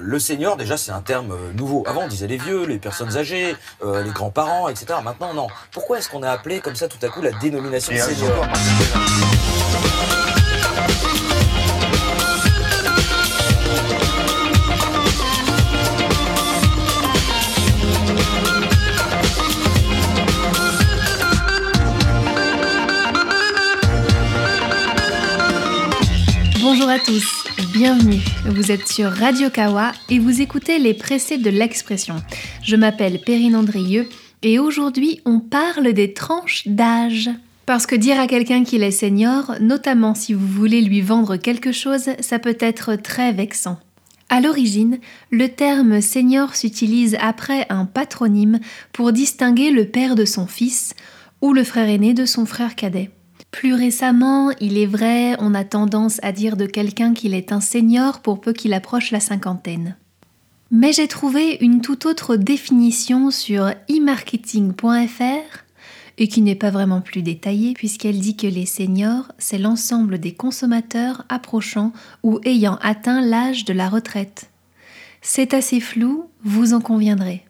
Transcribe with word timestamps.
Le 0.00 0.18
senior, 0.18 0.56
déjà, 0.56 0.76
c'est 0.76 0.90
un 0.90 1.00
terme 1.00 1.32
euh, 1.32 1.52
nouveau. 1.52 1.84
Avant, 1.86 2.02
on 2.04 2.08
disait 2.08 2.26
les 2.26 2.36
vieux, 2.36 2.64
les 2.64 2.78
personnes 2.78 3.16
âgées, 3.16 3.54
euh, 3.84 4.02
les 4.02 4.10
grands-parents, 4.10 4.68
etc. 4.68 4.86
Maintenant, 5.02 5.34
non. 5.34 5.46
Pourquoi 5.70 5.98
est-ce 5.98 6.08
qu'on 6.08 6.22
a 6.22 6.30
appelé 6.30 6.60
comme 6.60 6.74
ça 6.74 6.88
tout 6.88 6.98
à 7.02 7.08
coup 7.08 7.22
la 7.22 7.32
dénomination 7.32 7.94
senior 7.96 8.46
Bonjour 26.76 26.90
à 26.90 26.98
tous, 26.98 27.44
bienvenue. 27.72 28.18
Vous 28.46 28.72
êtes 28.72 28.88
sur 28.88 29.08
Radio 29.08 29.48
Kawa 29.48 29.92
et 30.10 30.18
vous 30.18 30.40
écoutez 30.40 30.80
les 30.80 30.92
pressés 30.92 31.38
de 31.38 31.48
l'expression. 31.48 32.16
Je 32.64 32.74
m'appelle 32.74 33.20
Perrine 33.20 33.54
Andrieux 33.54 34.08
et 34.42 34.58
aujourd'hui 34.58 35.20
on 35.24 35.38
parle 35.38 35.92
des 35.92 36.14
tranches 36.14 36.66
d'âge. 36.66 37.30
Parce 37.64 37.86
que 37.86 37.94
dire 37.94 38.18
à 38.18 38.26
quelqu'un 38.26 38.64
qu'il 38.64 38.82
est 38.82 38.90
senior, 38.90 39.54
notamment 39.60 40.16
si 40.16 40.34
vous 40.34 40.48
voulez 40.48 40.80
lui 40.80 41.00
vendre 41.00 41.36
quelque 41.36 41.70
chose, 41.70 42.10
ça 42.18 42.40
peut 42.40 42.58
être 42.58 42.96
très 42.96 43.30
vexant. 43.30 43.78
À 44.28 44.40
l'origine, 44.40 44.98
le 45.30 45.50
terme 45.50 46.00
senior 46.00 46.56
s'utilise 46.56 47.16
après 47.20 47.66
un 47.70 47.84
patronyme 47.84 48.58
pour 48.92 49.12
distinguer 49.12 49.70
le 49.70 49.84
père 49.84 50.16
de 50.16 50.24
son 50.24 50.48
fils 50.48 50.94
ou 51.40 51.52
le 51.52 51.62
frère 51.62 51.88
aîné 51.88 52.14
de 52.14 52.24
son 52.24 52.46
frère 52.46 52.74
cadet. 52.74 53.12
Plus 53.54 53.72
récemment, 53.72 54.50
il 54.60 54.76
est 54.78 54.84
vrai, 54.84 55.36
on 55.38 55.54
a 55.54 55.62
tendance 55.62 56.18
à 56.24 56.32
dire 56.32 56.56
de 56.56 56.66
quelqu'un 56.66 57.14
qu'il 57.14 57.34
est 57.34 57.52
un 57.52 57.60
senior 57.60 58.18
pour 58.18 58.40
peu 58.40 58.52
qu'il 58.52 58.74
approche 58.74 59.12
la 59.12 59.20
cinquantaine. 59.20 59.94
Mais 60.72 60.92
j'ai 60.92 61.06
trouvé 61.06 61.58
une 61.60 61.80
toute 61.80 62.04
autre 62.04 62.34
définition 62.34 63.30
sur 63.30 63.68
e-marketing.fr 63.88 65.64
et 66.18 66.26
qui 66.26 66.42
n'est 66.42 66.56
pas 66.56 66.70
vraiment 66.70 67.00
plus 67.00 67.22
détaillée 67.22 67.74
puisqu'elle 67.74 68.18
dit 68.18 68.36
que 68.36 68.48
les 68.48 68.66
seniors, 68.66 69.30
c'est 69.38 69.58
l'ensemble 69.58 70.18
des 70.18 70.34
consommateurs 70.34 71.24
approchant 71.28 71.92
ou 72.24 72.40
ayant 72.44 72.80
atteint 72.82 73.20
l'âge 73.20 73.64
de 73.64 73.72
la 73.72 73.88
retraite. 73.88 74.50
C'est 75.22 75.54
assez 75.54 75.78
flou, 75.78 76.24
vous 76.42 76.74
en 76.74 76.80
conviendrez. 76.80 77.44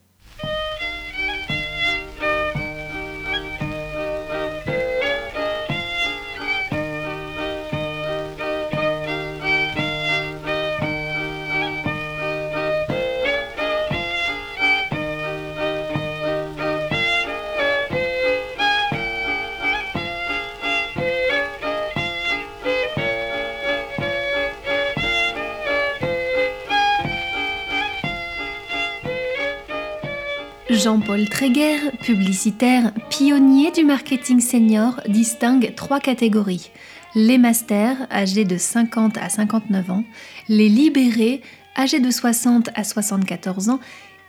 Jean-Paul 30.70 31.28
Tréguer, 31.28 31.76
publicitaire, 32.00 32.92
pionnier 33.10 33.70
du 33.70 33.84
marketing 33.84 34.40
senior, 34.40 34.98
distingue 35.06 35.74
trois 35.76 36.00
catégories. 36.00 36.70
Les 37.14 37.36
masters, 37.36 37.98
âgés 38.10 38.46
de 38.46 38.56
50 38.56 39.18
à 39.18 39.28
59 39.28 39.90
ans, 39.90 40.04
les 40.48 40.70
libérés, 40.70 41.42
âgés 41.76 42.00
de 42.00 42.10
60 42.10 42.70
à 42.74 42.82
74 42.82 43.68
ans, 43.68 43.80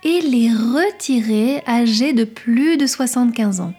et 0.04 0.20
les 0.20 0.50
retirés, 0.50 1.62
âgés 1.66 2.12
de 2.12 2.24
plus 2.24 2.76
de 2.76 2.86
75 2.86 3.60
ans. 3.60 3.72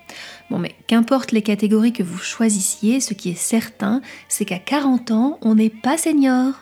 Bon, 0.50 0.58
mais 0.58 0.74
qu'importe 0.88 1.32
les 1.34 1.44
catégories 1.44 1.94
que 1.94 2.02
vous 2.02 2.18
choisissiez, 2.18 3.02
ce 3.02 3.14
qui 3.14 3.30
est 3.30 3.38
certain, 3.38 4.02
c'est 4.30 4.46
qu'à 4.46 4.58
40 4.58 5.12
ans, 5.12 5.38
on 5.44 5.54
n'est 5.54 5.70
pas 5.70 5.98
senior. 5.98 6.54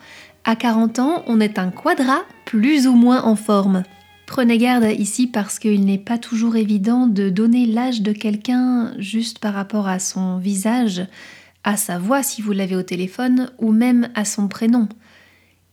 À 0.43 0.57
40 0.57 0.99
ans, 0.99 1.23
on 1.27 1.39
est 1.39 1.57
un 1.57 1.71
quadra, 1.71 2.23
plus 2.43 2.85
ou 2.85 2.95
moins 2.95 3.23
en 3.23 3.37
forme. 3.37 3.83
Prenez 4.25 4.57
garde 4.57 4.87
ici 4.97 5.27
parce 5.27 5.59
qu'il 5.59 5.85
n'est 5.85 5.97
pas 5.97 6.17
toujours 6.17 6.55
évident 6.55 7.07
de 7.07 7.29
donner 7.29 7.65
l'âge 7.65 8.01
de 8.01 8.11
quelqu'un 8.11 8.93
juste 8.97 9.39
par 9.39 9.53
rapport 9.53 9.87
à 9.87 9.99
son 9.99 10.39
visage, 10.39 11.05
à 11.63 11.77
sa 11.77 11.99
voix 11.99 12.23
si 12.23 12.41
vous 12.41 12.51
l'avez 12.51 12.75
au 12.75 12.83
téléphone, 12.83 13.51
ou 13.59 13.71
même 13.71 14.09
à 14.15 14.25
son 14.25 14.47
prénom. 14.47 14.89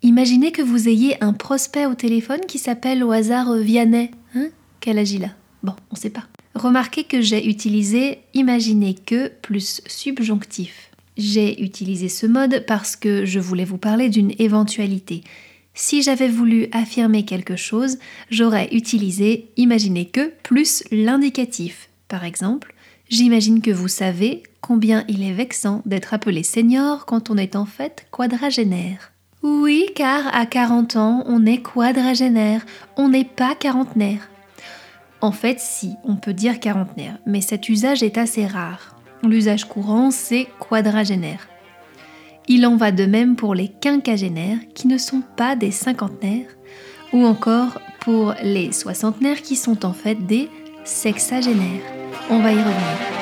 Imaginez 0.02 0.52
que 0.52 0.62
vous 0.62 0.88
ayez 0.88 1.22
un 1.22 1.32
prospect 1.32 1.86
au 1.86 1.94
téléphone 1.94 2.40
qui 2.46 2.58
s'appelle 2.58 3.04
au 3.04 3.12
hasard 3.12 3.54
Vianney. 3.54 4.10
Hein? 4.34 4.48
Quel 4.80 4.98
âge 4.98 5.12
il 5.12 5.24
a? 5.24 5.30
Bon, 5.62 5.74
on 5.90 5.96
sait 5.96 6.10
pas. 6.10 6.24
Remarquez 6.54 7.04
que 7.04 7.20
j'ai 7.20 7.48
utilisé 7.48 8.18
imaginez 8.34 8.94
que 8.94 9.28
plus 9.28 9.80
subjonctif. 9.86 10.90
J'ai 11.16 11.62
utilisé 11.62 12.08
ce 12.08 12.26
mode 12.26 12.64
parce 12.66 12.96
que 12.96 13.24
je 13.24 13.38
voulais 13.38 13.64
vous 13.64 13.78
parler 13.78 14.08
d'une 14.08 14.32
éventualité. 14.38 15.22
Si 15.74 16.02
j'avais 16.02 16.28
voulu 16.28 16.68
affirmer 16.72 17.24
quelque 17.24 17.56
chose, 17.56 17.98
j'aurais 18.30 18.68
utilisé 18.72 19.48
imaginez 19.56 20.06
que 20.06 20.32
plus 20.42 20.84
l'indicatif. 20.90 21.88
Par 22.08 22.24
exemple, 22.24 22.74
j'imagine 23.08 23.62
que 23.62 23.70
vous 23.70 23.88
savez 23.88 24.42
combien 24.60 25.04
il 25.08 25.22
est 25.22 25.32
vexant 25.32 25.82
d'être 25.86 26.12
appelé 26.12 26.42
senior 26.42 27.06
quand 27.06 27.30
on 27.30 27.36
est 27.36 27.56
en 27.56 27.64
fait 27.64 28.06
quadragénaire. 28.10 29.12
Oui, 29.42 29.86
car 29.96 30.34
à 30.36 30.46
40 30.46 30.96
ans, 30.96 31.24
on 31.26 31.46
est 31.46 31.62
quadragénaire, 31.62 32.64
on 32.96 33.08
n'est 33.08 33.24
pas 33.24 33.54
quarantenaire. 33.54 34.28
En 35.20 35.32
fait, 35.32 35.58
si, 35.58 35.94
on 36.04 36.16
peut 36.16 36.34
dire 36.34 36.60
quarantenaire, 36.60 37.18
mais 37.26 37.40
cet 37.40 37.68
usage 37.68 38.02
est 38.02 38.18
assez 38.18 38.46
rare. 38.46 38.96
L'usage 39.22 39.64
courant, 39.64 40.10
c'est 40.10 40.48
quadragénaire. 40.58 41.48
Il 42.48 42.66
en 42.66 42.76
va 42.76 42.90
de 42.92 43.06
même 43.06 43.36
pour 43.36 43.54
les 43.54 43.68
quinquagénaires 43.68 44.58
qui 44.74 44.88
ne 44.88 44.98
sont 44.98 45.22
pas 45.36 45.56
des 45.56 45.70
cinquantenaires, 45.70 46.48
ou 47.12 47.24
encore 47.24 47.80
pour 48.00 48.34
les 48.42 48.72
soixantenaires 48.72 49.42
qui 49.42 49.56
sont 49.56 49.84
en 49.84 49.92
fait 49.92 50.26
des 50.26 50.48
sexagénaires. 50.84 51.82
On 52.30 52.40
va 52.40 52.52
y 52.52 52.56
revenir. 52.56 53.21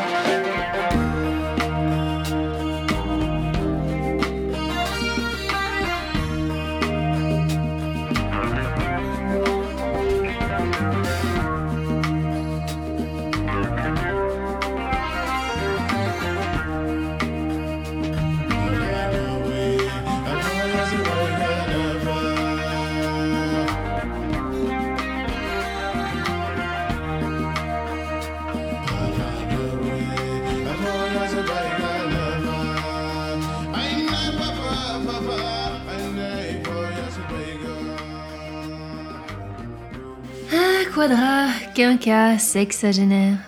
Quadra, 40.95 41.47
quinca, 41.75 42.39
sexagénaire. 42.39 43.39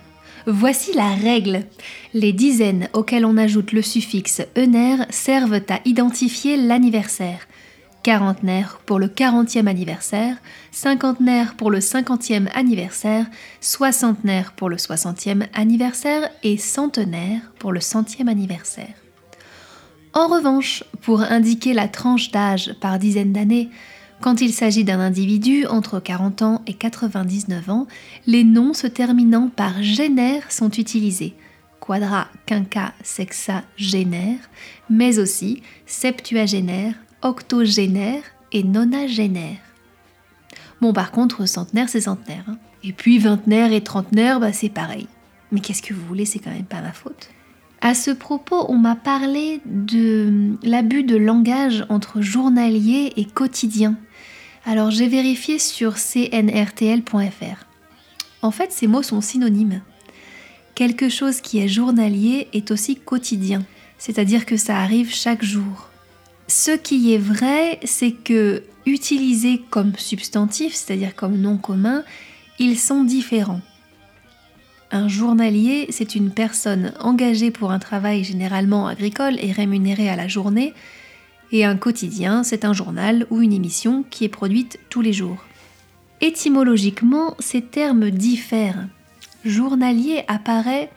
Voici 0.47 0.93
la 0.95 1.15
règle. 1.15 1.65
Les 2.15 2.33
dizaines 2.33 2.89
auxquelles 2.93 3.25
on 3.25 3.37
ajoute 3.37 3.73
le 3.73 3.83
suffixe 3.83 4.43
enaire 4.57 5.07
servent 5.11 5.61
à 5.69 5.81
identifier 5.85 6.57
l'anniversaire. 6.57 7.49
Quarantenaire 8.03 8.81
pour 8.85 8.99
le 8.99 9.09
quarantième 9.09 9.69
anniversaire, 9.69 10.37
cinquantenaire 10.71 11.55
pour 11.55 11.71
le 11.71 11.81
cinquantième 11.81 12.49
anniversaire, 12.55 13.27
soixantenaire 13.61 14.53
pour 14.53 14.69
le 14.69 14.79
soixantième 14.79 15.47
anniversaire 15.55 16.29
et 16.43 16.56
centenaire 16.56 17.41
pour 17.59 17.73
le 17.73 17.81
centième 17.81 18.29
anniversaire. 18.29 18.95
En 20.15 20.29
revanche, 20.29 20.85
pour 21.00 21.23
indiquer 21.23 21.73
la 21.73 21.88
tranche 21.88 22.31
d'âge 22.31 22.75
par 22.81 22.99
dizaine 22.99 23.33
d'années, 23.33 23.71
quand 24.23 24.41
il 24.41 24.53
s'agit 24.53 24.85
d'un 24.85 25.01
individu 25.01 25.67
entre 25.67 25.99
40 26.01 26.43
ans 26.43 26.63
et 26.67 26.75
99 26.75 27.69
ans, 27.69 27.87
les 28.27 28.45
noms 28.45 28.73
se 28.73 28.87
terminant 28.87 29.51
par 29.55 29.83
génère 29.83 30.51
sont 30.51 30.71
utilisés. 30.71 31.35
Quadra, 31.81 32.29
quinca, 32.47 32.95
sexa, 33.03 33.65
génère, 33.77 34.39
mais 34.89 35.19
aussi 35.19 35.63
septuagénaire, 35.87 36.95
octogénaire 37.23 38.23
et 38.53 38.63
nonagénaire. 38.63 39.59
Bon, 40.81 40.93
par 40.93 41.11
contre, 41.11 41.47
centenaire, 41.47 41.89
c'est 41.89 42.03
centenaire. 42.03 42.45
hein. 42.49 42.59
Et 42.85 42.93
puis 42.93 43.19
vingtenaire 43.19 43.73
et 43.73 43.83
trentenaire, 43.83 44.39
bah, 44.39 44.53
c'est 44.53 44.69
pareil. 44.69 45.09
Mais 45.51 45.61
qu'est-ce 45.61 45.83
que 45.83 45.95
vous 45.95 46.07
voulez, 46.07 46.25
c'est 46.25 46.39
quand 46.39 46.51
même 46.51 46.65
pas 46.65 46.81
ma 46.81 46.93
faute. 46.93 47.31
À 47.84 47.94
ce 47.94 48.12
propos, 48.12 48.64
on 48.69 48.79
m'a 48.79 48.94
parlé 48.94 49.61
de 49.67 50.55
l'abus 50.62 51.02
de 51.02 51.17
langage 51.17 51.84
entre 51.88 52.20
journalier 52.20 53.12
et 53.17 53.25
quotidien. 53.25 53.96
Alors 54.64 54.93
j'ai 54.93 55.08
vérifié 55.08 55.58
sur 55.58 55.96
cnrtl.fr. 55.96 57.67
En 58.40 58.52
fait, 58.52 58.70
ces 58.70 58.87
mots 58.87 59.02
sont 59.02 59.20
synonymes. 59.20 59.82
Quelque 60.76 61.08
chose 61.08 61.40
qui 61.40 61.58
est 61.58 61.67
journalier 61.67 62.46
est 62.52 62.70
aussi 62.70 62.94
quotidien, 62.94 63.64
c'est-à-dire 63.99 64.46
que 64.46 64.56
ça 64.56 64.78
arrive 64.78 65.12
chaque 65.12 65.43
jour. 65.43 65.90
Ce 66.46 66.70
qui 66.70 67.12
est 67.12 67.19
vrai, 67.19 67.81
c'est 67.82 68.12
que 68.12 68.62
utilisés 68.87 69.61
comme 69.70 69.96
substantif, 69.99 70.73
c'est-à-dire 70.73 71.17
comme 71.17 71.37
nom 71.37 71.56
commun, 71.56 72.05
ils 72.61 72.78
sont 72.78 73.02
différents. 73.02 73.61
Un 74.94 75.09
journalier, 75.09 75.87
c'est 75.89 76.15
une 76.15 76.31
personne 76.31 76.93
engagée 77.00 77.50
pour 77.50 77.73
un 77.73 77.79
travail 77.79 78.25
généralement 78.25 78.87
agricole 78.87 79.39
et 79.41 79.50
rémunérée 79.50 80.11
à 80.11 80.17
la 80.17 80.29
journée, 80.29 80.75
et 81.50 81.65
un 81.65 81.79
quotidien, 81.79 82.43
c'est 82.43 82.67
un 82.67 82.75
journal 82.75 83.27
ou 83.31 83.41
une 83.41 83.55
émission 83.55 84.05
qui 84.11 84.25
est 84.25 84.29
produite 84.29 84.79
tous 84.91 85.00
les 85.00 85.15
jours. 85.15 85.44
Étymologiquement, 86.21 87.35
ces 87.39 87.62
termes 87.62 88.11
diffèrent. 88.11 88.87
Journalier 89.47 90.25
apparaît 90.29 90.91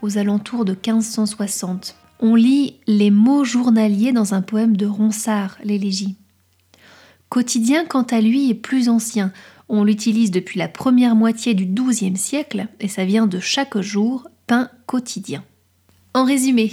aux 0.00 0.16
alentours 0.16 0.64
de 0.64 0.72
1560. 0.72 1.96
On 2.20 2.36
lit 2.36 2.80
les 2.86 3.10
mots 3.10 3.44
journaliers 3.44 4.12
dans 4.12 4.32
un 4.32 4.40
poème 4.40 4.74
de 4.74 4.86
Ronsard, 4.86 5.58
l'élégie. 5.62 6.16
Quotidien, 7.28 7.84
quant 7.84 8.04
à 8.04 8.22
lui, 8.22 8.48
est 8.48 8.54
plus 8.54 8.88
ancien. 8.88 9.32
On 9.76 9.82
l'utilise 9.82 10.30
depuis 10.30 10.60
la 10.60 10.68
première 10.68 11.16
moitié 11.16 11.52
du 11.52 11.66
XIIe 11.66 12.16
siècle 12.16 12.68
et 12.78 12.86
ça 12.86 13.04
vient 13.04 13.26
de 13.26 13.40
chaque 13.40 13.76
jour, 13.80 14.28
pain 14.46 14.70
quotidien. 14.86 15.42
En 16.14 16.24
résumé, 16.24 16.70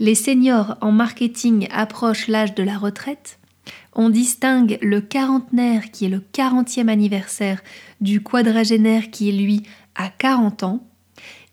les 0.00 0.16
seniors 0.16 0.76
en 0.80 0.90
marketing 0.90 1.68
approchent 1.70 2.26
l'âge 2.26 2.56
de 2.56 2.64
la 2.64 2.76
retraite. 2.76 3.38
On 3.92 4.10
distingue 4.10 4.78
le 4.82 5.00
quarantenaire 5.00 5.92
qui 5.92 6.06
est 6.06 6.08
le 6.08 6.24
40e 6.32 6.88
anniversaire 6.88 7.62
du 8.00 8.20
quadragénaire 8.20 9.12
qui 9.12 9.28
est 9.28 9.32
lui 9.32 9.62
à 9.94 10.08
40 10.08 10.64
ans. 10.64 10.84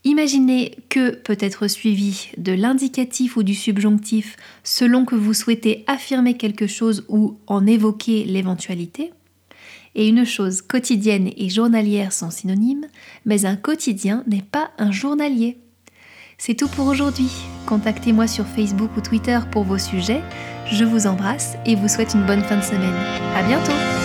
Imaginez 0.04 0.78
que 0.90 1.12
peut 1.12 1.38
être 1.40 1.68
suivi 1.68 2.30
de 2.38 2.54
l'indicatif 2.54 3.38
ou 3.38 3.44
du 3.44 3.54
subjonctif 3.54 4.36
selon 4.64 5.06
que 5.06 5.14
vous 5.14 5.36
souhaitez 5.36 5.84
affirmer 5.86 6.38
quelque 6.38 6.66
chose 6.66 7.06
ou 7.08 7.38
en 7.46 7.68
évoquer 7.68 8.24
l'éventualité 8.24 9.12
et 9.98 10.08
une 10.08 10.26
chose 10.26 10.62
quotidienne 10.62 11.32
et 11.36 11.50
journalière 11.50 12.14
sont 12.14 12.30
synonymes, 12.30 12.86
mais 13.26 13.46
un 13.46 13.58
quotidien 13.58 14.24
n'est 14.28 14.44
pas 14.44 14.70
un 14.78 14.92
journalier. 14.92 15.58
C'est 16.38 16.54
tout 16.54 16.70
pour 16.70 16.86
aujourd'hui. 16.86 17.32
Contactez-moi 17.66 18.28
sur 18.28 18.46
Facebook 18.46 18.92
ou 18.96 19.02
Twitter 19.02 19.40
pour 19.52 19.64
vos 19.64 19.80
sujets. 19.80 20.22
Je 20.72 20.86
vous 20.86 21.08
embrasse 21.08 21.56
et 21.66 21.76
vous 21.76 21.88
souhaite 21.88 22.14
une 22.14 22.26
bonne 22.26 22.44
fin 22.44 22.58
de 22.58 22.64
semaine. 22.64 22.96
À 23.36 23.44
bientôt! 23.44 23.97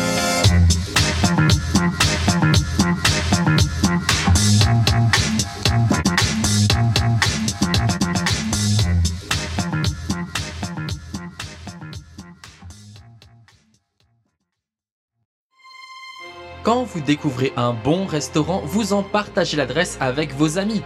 Quand 16.72 16.84
vous 16.84 17.02
découvrez 17.02 17.52
un 17.58 17.74
bon 17.74 18.06
restaurant, 18.06 18.62
vous 18.64 18.94
en 18.94 19.02
partagez 19.02 19.58
l'adresse 19.58 19.98
avec 20.00 20.34
vos 20.34 20.56
amis. 20.56 20.80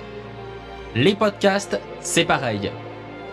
Les 0.97 1.15
podcasts, 1.15 1.81
c'est 2.01 2.25
pareil. 2.25 2.73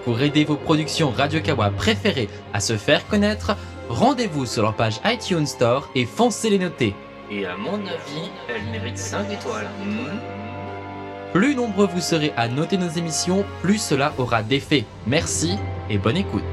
Pour 0.06 0.22
aider 0.22 0.44
vos 0.44 0.56
productions 0.56 1.10
Radio 1.10 1.42
Kawa 1.42 1.72
préférées 1.72 2.30
à 2.54 2.60
se 2.60 2.78
faire 2.78 3.08
connaître, 3.08 3.58
rendez-vous 3.90 4.46
sur 4.46 4.62
leur 4.62 4.76
page 4.76 5.00
iTunes 5.04 5.48
Store 5.48 5.90
et 5.96 6.06
foncez 6.06 6.52
les 6.52 6.60
noter. 6.60 6.94
Et 7.32 7.44
à 7.48 7.58
mon 7.58 7.74
avis, 7.88 8.30
elle 8.48 8.72
mérite 8.72 9.00
5 9.00 9.32
étoiles. 9.32 9.72
Hmm 9.84 10.20
Plus 11.34 11.56
nombreux 11.56 11.88
vous 11.88 12.02
serez 12.02 12.34
à 12.38 12.50
noter 12.50 12.78
nos 12.78 12.90
émissions, 12.90 13.46
plus 13.64 13.80
cela 13.80 14.14
aura 14.20 14.44
d'effet. 14.44 14.86
Merci 15.08 15.58
et 15.90 15.98
bonne 15.98 16.18
écoute. 16.18 16.44